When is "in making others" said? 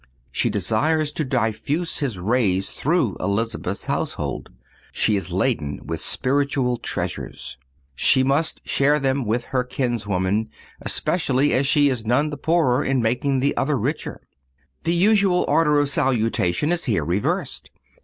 12.83-13.77